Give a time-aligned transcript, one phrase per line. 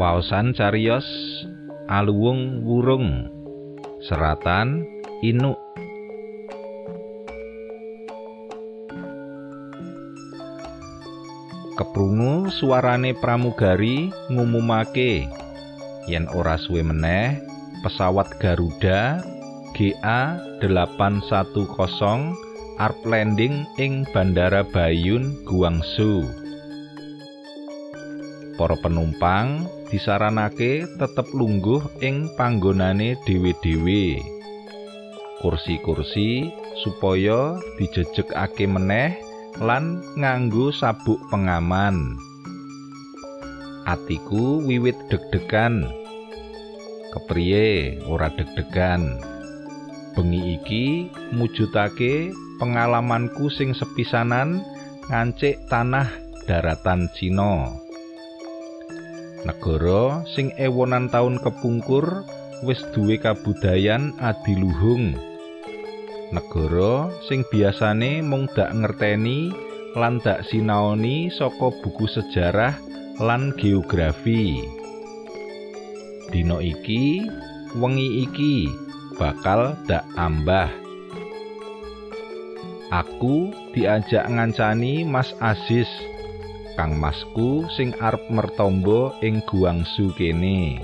[0.00, 1.04] Waosan cariyos
[1.84, 3.28] aluwung wurung
[4.00, 4.88] seratan
[5.20, 5.60] inuk.
[11.76, 15.28] Keprungu suarane pramugari ngumumake.
[16.08, 17.36] Yen ora suwe meneh
[17.84, 19.20] pesawat Garuda
[19.76, 22.32] GA 810
[22.80, 26.24] arep landing ing Bandara Bayun Guangzhou.
[28.56, 34.24] Para penumpang disaranake tetep lungguh ing panggonane dhewe-dhewe.
[35.44, 36.48] Kursi-kursi
[36.80, 39.20] supaya dijejekake meneh
[39.60, 42.16] lan nganggo sabuk pengaman.
[43.84, 45.84] Atiku wiwit deg-degan.
[47.12, 49.20] Kepriye ora deg-degan?
[50.16, 54.64] Bengi iki mujudake pengalamanku sing sepisanan
[55.12, 56.08] ngancik tanah
[56.48, 57.81] daratan Cina
[59.42, 62.22] negara sing ewonan taun kepungkur
[62.62, 65.18] wis duwe kabudayan adiluhung.
[66.32, 69.52] Negara sing biasane mung dak ngerteni
[69.98, 72.78] lan dak sinaoni saka buku sejarah
[73.20, 74.64] lan geografi.
[76.32, 77.20] Dina iki
[77.76, 78.70] wengi iki
[79.20, 80.72] bakal dak ambah.
[82.92, 85.88] Aku diajak ngancani Mas Aziz
[86.72, 90.80] Kang Masku sing arep mertombo ing Guangzhou kene.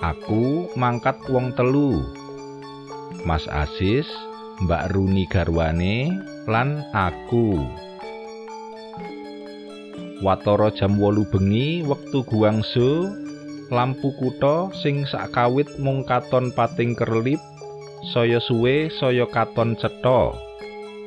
[0.00, 2.00] Aku mangkat wong telu.
[3.28, 4.08] Mas Aziz,
[4.64, 6.08] Mbak Runi garwane
[6.48, 7.60] lan aku.
[10.24, 13.12] Watara jam 8 bengi wektu Guangzhou,
[13.68, 17.40] lampu kutha sing sakawit mung katon pating kerlip,
[18.16, 20.32] saya suwe saya katon cetha.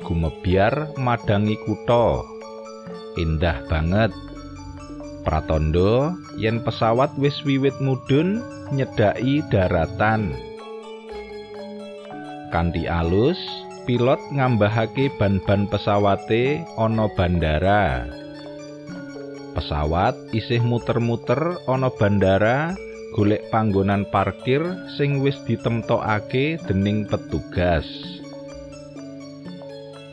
[0.05, 2.36] Gumebyar madangi kutha.
[3.19, 4.13] Indah banget.
[5.27, 8.39] Pratondo yen pesawat wis wiwit mudhun
[8.71, 10.31] nyedaki daratan.
[12.47, 13.35] Kanthi alus,
[13.83, 18.07] pilot ngambahake ban-ban pesawate ana bandara.
[19.51, 22.77] Pesawat isih muter-muter ana bandara
[23.17, 24.61] golek panggonan parkir
[24.95, 27.83] sing wis ditemtokake dening petugas.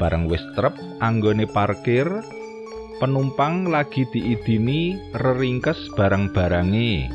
[0.01, 2.09] Bareng wis trep anggone parkir,
[3.03, 7.11] penumpang lagi diidini reringkes barang-barange.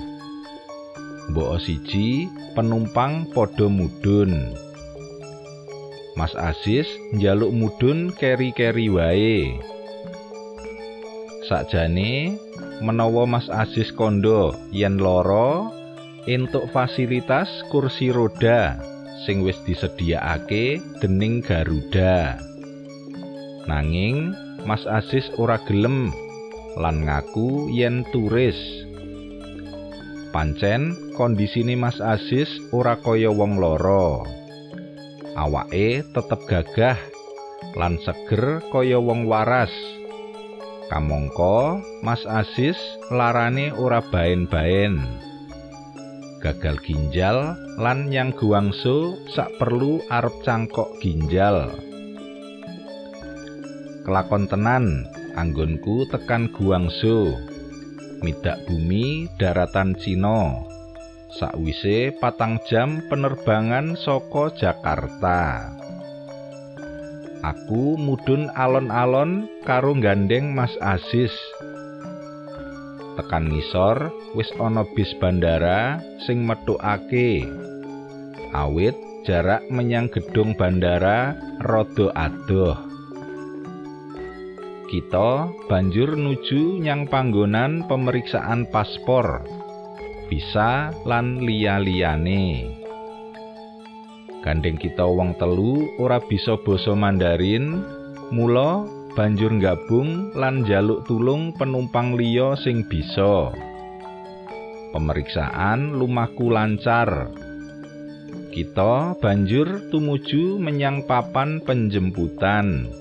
[1.32, 4.56] Mbok siji penumpang padha mudhun.
[6.20, 9.56] Mas Aziz njaluk mudhun keri-keri wae.
[11.48, 12.36] Sakjane
[12.84, 15.72] menawa Mas Aziz kondo yen loro
[16.28, 18.78] entuk fasilitas kursi roda
[19.24, 22.42] sing wis disediakake dening Garuda.
[23.70, 24.34] Nanging
[24.68, 26.12] Mas Aziz ora gelem
[26.80, 28.58] lan ngaku yen turis.
[30.30, 34.24] Pancen kondisine Mas Aziz ora kaya wong loro.
[35.34, 37.00] Awake tetep gagah
[37.80, 39.72] lan seger kaya wong waras.
[40.90, 42.78] Kamangka Mas Aziz
[43.14, 45.02] larane ora baen-baen.
[46.40, 51.89] Gagal ginjal lan yang guangso sak perlu arep cangkok ginjal.
[54.04, 57.36] Kelakon tenan anggonku tekan Guangzhou.
[58.20, 60.68] Midak bumi daratan Cina.
[61.30, 65.72] Sakwise patang jam penerbangan saka Jakarta.
[67.40, 71.32] Aku mudhun alon-alon karo gandeng Mas Aziz.
[73.16, 77.48] Tekan ngisor wis ana bis bandara sing metukake.
[78.52, 82.89] Awit jarak menyang gedung bandara rada adoh
[84.90, 89.46] kita banjur nuju nyang panggonan pemeriksaan paspor
[90.34, 92.74] visa lan liya-liyane.
[94.42, 97.86] Gandeng kita wong telu ora bisa basa Mandarin
[98.34, 98.82] mula
[99.14, 103.54] banjur gabung lan jaluk tulung penumpang liya sing bisa.
[104.90, 107.30] Pemeriksaan lumaku lancar.
[108.50, 112.99] Kita banjur tumuju menyang papan penjemputan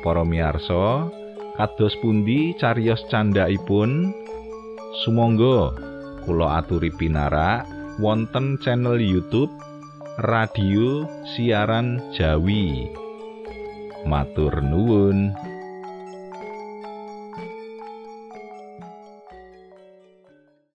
[0.00, 1.08] para miarsa
[1.56, 4.12] kados pundi cariyos candhaipun
[5.04, 5.76] sumangga
[6.24, 7.68] kula aturi pinarak
[8.00, 9.52] wonten channel YouTube
[10.20, 12.92] radio siaran Jawi.
[14.04, 15.32] Matur nuwun